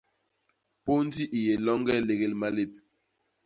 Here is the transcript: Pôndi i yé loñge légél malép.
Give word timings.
Pôndi 0.83 1.23
i 1.37 1.39
yé 1.45 1.53
loñge 1.65 1.95
légél 2.07 2.33
malép. 2.41 2.71